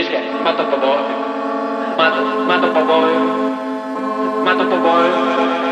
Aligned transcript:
Miške, 0.00 0.16
mato 0.44 0.64
po 0.64 0.76
boju. 0.80 1.12
Mato, 1.92 2.20
mato 2.48 2.72
po 2.72 2.80
boju. 2.88 3.20
Mato 4.40 4.64
po 4.64 4.76
boy. 4.80 5.69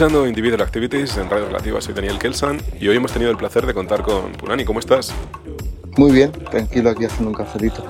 Escuchando 0.00 0.26
Individual 0.26 0.62
Activities 0.62 1.18
en 1.18 1.28
Radio 1.28 1.48
Relativa. 1.48 1.78
Soy 1.78 1.92
Daniel 1.92 2.18
Kelsan 2.18 2.58
y 2.80 2.88
hoy 2.88 2.96
hemos 2.96 3.12
tenido 3.12 3.30
el 3.30 3.36
placer 3.36 3.66
de 3.66 3.74
contar 3.74 4.00
con 4.00 4.32
Punani. 4.32 4.64
¿Cómo 4.64 4.80
estás? 4.80 5.12
Muy 5.98 6.10
bien, 6.10 6.32
tranquilo 6.32 6.88
aquí 6.88 7.04
haciendo 7.04 7.28
un 7.28 7.34
cafelito. 7.34 7.84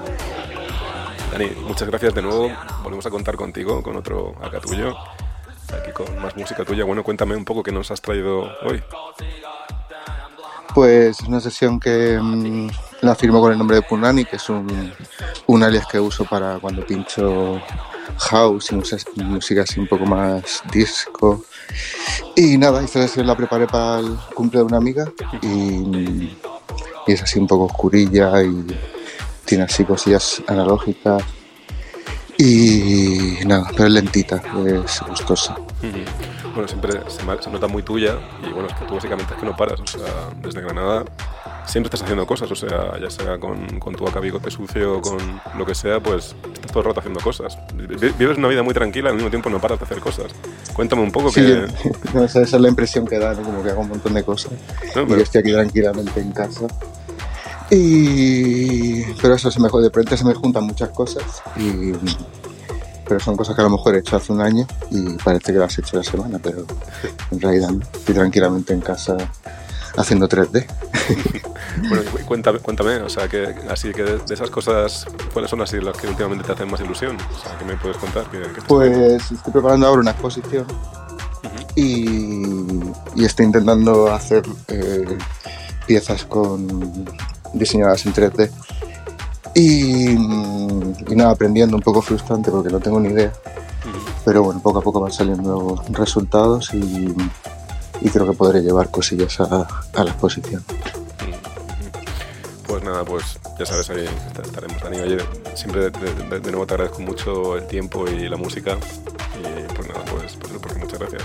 Dani, 1.31 1.53
muchas 1.69 1.87
gracias 1.87 2.13
de 2.13 2.23
nuevo. 2.23 2.51
Volvemos 2.83 3.07
a 3.07 3.11
contar 3.11 3.37
contigo, 3.37 3.81
con 3.85 3.95
otro 3.95 4.35
acá 4.43 4.59
tuyo. 4.59 4.97
Aquí 5.73 5.93
con 5.93 6.21
más 6.21 6.37
música 6.37 6.65
tuya. 6.65 6.83
Bueno, 6.83 7.05
cuéntame 7.05 7.37
un 7.37 7.45
poco 7.45 7.63
qué 7.63 7.71
nos 7.71 7.93
has 7.93 8.01
traído 8.01 8.41
hoy. 8.65 8.83
Pues 10.75 11.21
es 11.21 11.29
una 11.29 11.39
sesión 11.39 11.79
que 11.79 12.19
mm, 12.21 12.71
la 13.03 13.15
firmo 13.15 13.41
con 13.41 13.53
el 13.53 13.59
nombre 13.59 13.77
de 13.77 13.83
Punani, 13.83 14.25
que 14.25 14.35
es 14.35 14.49
un, 14.49 14.93
un 15.47 15.63
alias 15.63 15.87
que 15.87 16.01
uso 16.01 16.25
para 16.25 16.59
cuando 16.59 16.85
pincho 16.85 17.63
house 18.21 18.71
y 18.71 18.75
música, 18.77 19.11
música 19.17 19.63
así 19.63 19.81
un 19.81 19.87
poco 19.87 20.05
más 20.05 20.63
disco. 20.73 21.45
Y 22.37 22.59
nada, 22.59 22.83
esta 22.83 23.03
sesión 23.03 23.27
la 23.27 23.37
preparé 23.37 23.67
para 23.67 24.01
el 24.01 24.17
cumple 24.35 24.61
de 24.61 24.65
una 24.67 24.77
amiga 24.77 25.11
y, 25.43 26.37
es 27.07 27.23
así 27.23 27.39
un 27.39 27.47
poco 27.47 27.65
oscurilla 27.65 28.43
y 28.43 28.67
tiene 29.45 29.65
así 29.65 29.85
cosillas 29.85 30.43
analógicas. 30.47 31.23
Y 32.39 33.45
nada, 33.45 33.69
pero 33.73 33.87
es 33.87 33.93
lentita, 33.93 34.43
es 34.67 35.03
gustosa. 35.07 35.57
Bueno, 36.55 36.69
siempre 36.69 36.93
se, 37.09 37.43
se 37.43 37.51
nota 37.51 37.67
muy 37.67 37.83
tuya 37.83 38.19
y 38.43 38.53
bueno, 38.53 38.69
es 38.69 38.75
que 38.75 38.85
tú 38.87 38.95
básicamente 38.95 39.35
es 39.35 39.41
que 39.41 39.47
no 39.47 39.57
paras. 39.57 39.81
O 39.81 39.87
sea, 39.87 40.31
desde 40.41 40.61
Granada 40.61 41.05
siempre 41.67 41.89
estás 41.89 42.03
haciendo 42.03 42.27
cosas. 42.27 42.51
O 42.51 42.55
sea, 42.57 42.99
ya 43.01 43.11
sea 43.11 43.39
con, 43.39 43.79
con 43.79 43.95
tu 43.95 44.07
acá 44.07 44.21
bigote 44.21 44.51
sucio 44.51 44.99
o 44.99 45.01
con 45.01 45.19
lo 45.59 45.65
que 45.67 45.75
sea, 45.75 46.01
pues 46.01 46.35
estás 46.53 46.71
todo 46.73 46.81
el 46.81 46.87
rato 46.87 47.01
haciendo 47.01 47.21
cosas. 47.21 47.59
Vi- 47.75 48.13
Vives 48.19 48.39
una 48.39 48.49
vida 48.49 48.63
muy 48.63 48.75
tranquila, 48.75 49.11
al 49.11 49.17
mismo 49.17 49.31
tiempo 49.31 49.51
no 49.51 49.61
paras 49.61 49.79
de 49.79 49.85
hacer 49.85 50.01
cosas. 50.01 50.27
Cuéntame 50.75 51.03
un 51.03 51.13
poco 51.13 51.31
Sí, 51.31 51.41
que... 51.43 51.67
esa, 52.25 52.43
es 52.43 52.53
la 52.53 52.69
impresión 52.69 53.07
que 53.07 53.19
da, 53.19 53.35
¿no? 53.35 53.43
como 53.43 53.63
que 53.63 53.71
hago 53.71 53.81
un 53.83 53.89
montón 53.91 54.15
de 54.15 54.23
cosas. 54.25 54.53
No, 54.95 55.03
y 55.03 55.05
pero- 55.05 55.17
yo 55.17 55.23
estoy 55.23 55.41
aquí 55.41 55.53
tranquilamente 55.53 56.21
en 56.21 56.33
casa. 56.33 56.67
Y... 57.71 59.03
Pero 59.23 59.35
eso 59.35 59.51
se 59.51 59.61
me, 59.61 59.69
de 59.69 59.85
repente 59.85 60.17
se 60.17 60.25
me 60.25 60.35
juntan 60.35 60.65
muchas 60.65 60.91
cosas. 60.91 61.43
Y... 61.57 61.93
Pero 63.07 63.19
son 63.21 63.37
cosas 63.37 63.55
que 63.57 63.61
a 63.61 63.65
lo 63.65 63.71
mejor 63.71 63.95
he 63.97 63.99
hecho 63.99 64.17
hace 64.17 64.33
un 64.33 64.41
año 64.41 64.67
y 64.91 65.15
parece 65.25 65.53
que 65.53 65.59
las 65.59 65.77
he 65.77 65.81
hecho 65.81 65.97
la 65.97 66.05
semana, 66.05 66.39
pero 66.41 66.65
en 67.33 67.41
realidad. 67.41 67.71
Estoy 67.93 68.15
tranquilamente 68.15 68.73
en 68.73 68.81
casa 68.81 69.17
haciendo 69.97 70.29
3D. 70.29 70.67
Bueno, 71.89 72.03
cu- 72.11 72.19
cuéntame, 72.27 72.59
cuéntame, 72.59 72.97
o 72.97 73.09
sea, 73.09 73.29
que 73.29 73.55
así 73.71 73.93
que 73.93 74.03
de, 74.03 74.21
esas 74.35 74.51
cosas, 74.51 75.07
¿cuáles 75.33 75.51
son 75.51 75.63
así 75.63 75.81
las 75.81 75.97
que 75.97 76.09
últimamente 76.09 76.45
te 76.45 76.53
hacen 76.53 76.71
más 76.71 76.81
ilusión? 76.81 77.17
O 77.17 77.39
sea, 77.43 77.57
¿qué 77.59 77.65
me 77.65 77.77
puedes 77.77 77.97
contar? 77.97 78.25
Pues 78.67 79.31
estoy 79.31 79.53
preparando 79.53 79.87
ahora 79.87 80.01
una 80.01 80.11
exposición 80.11 80.67
y, 81.77 82.81
y 83.15 83.25
estoy 83.25 83.47
intentando 83.47 84.13
hacer 84.13 84.43
eh, 84.69 85.17
piezas 85.87 86.25
con 86.25 87.09
diseñadas 87.55 88.05
en 88.05 88.15
3D. 88.15 88.51
Y, 89.55 90.09
mm, 90.19 90.95
y 91.09 91.17
nada, 91.17 91.31
aprendiendo 91.31 91.77
un 91.77 91.83
poco 91.83 92.03
frustrante 92.03 92.51
porque 92.51 92.71
no 92.71 92.81
tengo 92.81 93.01
ni 93.01 93.11
idea. 93.11 93.33
Pero 94.25 94.43
bueno, 94.43 94.61
poco 94.61 94.81
a 94.81 94.83
poco 94.83 95.01
van 95.01 95.13
saliendo 95.13 95.83
resultados 95.91 96.75
y, 96.75 97.15
y 98.01 98.09
creo 98.11 98.27
que 98.31 98.37
podré 98.37 98.61
llevar 98.63 98.91
cosillas 98.91 99.41
a, 99.41 99.67
a 99.95 100.05
la 100.05 100.11
exposición. 100.11 100.65
Pues 102.67 102.85
nada, 102.85 103.05
pues 103.05 103.25
ya 103.59 103.67
sabes, 103.67 103.91
ahí 103.91 104.05
est- 104.05 104.39
estaremos, 104.47 104.81
Dani. 104.83 105.01
Oye, 105.01 105.19
siempre 105.55 105.91
de, 105.91 105.91
de- 105.91 106.41
de 106.41 106.51
nuevo 106.51 106.67
te 106.67 106.75
agradezco 106.75 107.01
mucho 107.03 107.57
el 107.57 107.67
tiempo 107.67 108.07
y 108.09 108.29
la 108.29 108.37
música. 108.37 108.77
Y 109.39 109.73
pues 109.75 109.89
nada, 109.89 110.05
pues, 110.11 110.37
pues, 110.41 110.53
pues 110.63 110.77
muchas 110.79 110.99
gracias. 111.01 111.23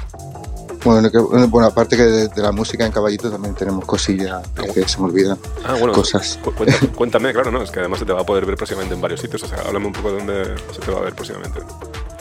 Bueno, 0.84 1.09
que- 1.11 1.19
bueno, 1.19 1.67
aparte 1.67 1.95
que 1.97 2.03
de, 2.03 2.28
de 2.30 2.41
la 2.41 2.51
música 2.51 2.86
en 2.86 2.91
Caballito 2.91 3.30
también 3.32 3.53
tenemos 3.55 3.86
cosillas 3.86 4.41
que 4.73 4.88
se 4.88 4.97
me 4.99 5.05
olvidan. 5.05 5.38
Ah, 5.65 5.76
bueno, 5.80 5.93
Cosas. 5.93 6.39
cu- 6.43 6.51
cuéntame, 6.53 6.88
cuéntame, 6.93 7.34
claro, 7.34 7.51
¿no? 7.51 7.61
Es 7.61 7.69
que 7.71 7.80
además 7.80 7.99
se 7.99 8.05
te 8.05 8.13
va 8.13 8.21
a 8.21 8.26
poder 8.26 8.45
ver 8.45 8.55
próximamente 8.55 8.95
en 8.95 9.01
varios 9.01 9.21
sitios. 9.21 9.43
O 9.43 9.47
sea, 9.47 9.59
háblame 9.67 9.88
un 9.88 9.93
poco 9.93 10.11
de 10.11 10.17
dónde 10.17 10.55
se 10.73 10.80
te 10.82 10.91
va 10.91 10.97
a 10.99 11.01
ver 11.01 11.13
próximamente. 11.13 11.59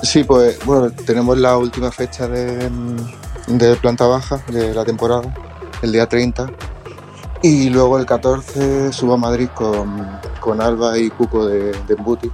Sí, 0.02 0.22
pues 0.24 0.62
bueno, 0.66 0.90
tenemos 0.90 1.38
la 1.38 1.56
última 1.56 1.90
fecha 1.90 2.28
de, 2.28 2.70
de 3.46 3.76
planta 3.76 4.06
baja 4.06 4.40
de 4.48 4.74
la 4.74 4.84
temporada, 4.84 5.22
el 5.82 5.92
día 5.92 6.08
30. 6.08 6.50
Y 7.42 7.68
luego 7.68 7.98
el 7.98 8.06
14 8.06 8.92
subo 8.92 9.14
a 9.14 9.16
Madrid 9.18 9.48
con, 9.54 10.18
con 10.40 10.60
Alba 10.62 10.96
y 10.98 11.10
Cuco 11.10 11.46
de, 11.46 11.72
de 11.72 11.94
Embuti, 11.94 12.30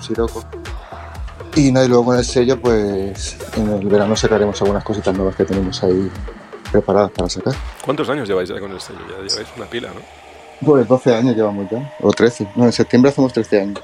Siroco. 0.00 0.44
Y 1.54 1.72
nada, 1.72 1.86
y 1.86 1.88
luego 1.88 2.04
con 2.04 2.18
el 2.18 2.24
sello, 2.24 2.60
pues 2.60 3.38
en 3.56 3.70
el 3.72 3.86
verano 3.86 4.14
sacaremos 4.14 4.60
algunas 4.60 4.84
cositas 4.84 5.14
nuevas 5.16 5.34
que 5.36 5.46
tenemos 5.46 5.82
ahí 5.82 6.10
preparadas 6.70 7.10
para 7.12 7.30
sacar. 7.30 7.54
¿Cuántos 7.82 8.06
años 8.10 8.28
lleváis 8.28 8.50
ya 8.50 8.60
con 8.60 8.70
el 8.72 8.80
sello? 8.80 8.98
Ya 9.08 9.26
lleváis 9.26 9.48
una 9.56 9.64
pila, 9.66 9.88
¿no? 9.88 10.00
Pues 10.66 10.86
12 10.86 11.14
años 11.14 11.34
llevamos 11.34 11.70
ya, 11.70 11.94
o 12.02 12.10
13. 12.10 12.48
No, 12.56 12.64
en 12.64 12.72
septiembre 12.72 13.10
hacemos 13.10 13.32
13 13.32 13.60
años. 13.62 13.80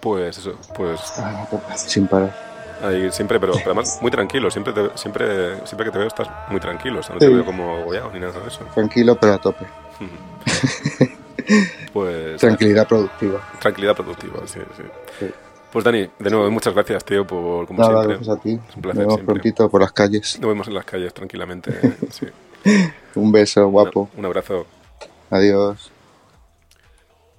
Pues 0.00 0.38
eso, 0.38 0.52
pues 0.76 1.00
Ah, 1.18 1.46
Sin 1.76 2.06
parar. 2.06 2.53
Ahí 2.86 3.10
siempre, 3.12 3.38
pero, 3.40 3.52
pero 3.54 3.66
además 3.72 3.98
muy 4.02 4.10
tranquilo. 4.10 4.50
Siempre, 4.50 4.72
te- 4.72 4.96
siempre, 4.96 5.66
siempre 5.66 5.86
que 5.86 5.90
te 5.92 5.98
veo 5.98 6.06
estás 6.08 6.28
muy 6.50 6.60
tranquilo. 6.60 7.00
O 7.00 7.02
sea, 7.02 7.14
no 7.14 7.18
te 7.18 7.28
veo 7.28 7.44
como 7.44 7.76
agobiado 7.78 8.10
ni 8.12 8.20
nada 8.20 8.38
de 8.40 8.48
eso. 8.48 8.60
Tranquilo, 8.74 9.16
pero 9.20 9.34
a 9.34 9.38
tope. 9.38 9.66
Pues 11.92 12.40
Tranquilidad 12.40 12.88
productiva. 12.88 13.40
tranquilidad 13.60 13.94
productiva, 13.94 14.40
sí, 14.46 14.60
sí. 14.76 14.82
Sí. 15.20 15.26
Pues 15.72 15.84
Dani, 15.84 16.08
de 16.18 16.30
nuevo, 16.30 16.50
muchas 16.50 16.72
gracias, 16.72 17.04
tío, 17.04 17.26
por 17.26 17.66
como 17.66 17.80
Nada, 17.80 18.02
siempre. 18.04 18.16
gracias 18.16 18.36
a 18.38 18.40
ti. 18.40 18.60
Es 18.68 18.76
un 18.76 18.82
placer 18.82 18.82
Nos 18.82 18.96
vemos 18.96 19.14
siempre. 19.14 19.34
prontito 19.34 19.68
por 19.68 19.80
las 19.80 19.92
calles. 19.92 20.38
Nos 20.40 20.48
vemos 20.48 20.68
en 20.68 20.74
las 20.74 20.84
calles 20.84 21.12
tranquilamente. 21.12 21.72
sí. 22.10 22.26
Un 23.16 23.30
beso, 23.32 23.68
guapo. 23.68 24.08
Un 24.16 24.24
abrazo. 24.24 24.66
Adiós. 25.30 25.90